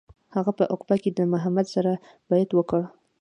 هغه 0.35 0.51
په 0.59 0.63
عقبه 0.71 0.95
کې 1.01 1.09
له 1.17 1.23
محمد 1.33 1.67
سره 1.75 1.91
بیعت 2.29 2.49
وکړ. 2.53 2.81